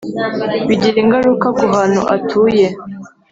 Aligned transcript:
bigira 0.67 0.97
ingaruka 1.03 1.47
ku 1.57 1.65
hantu 1.75 2.01
atuye 2.15 2.67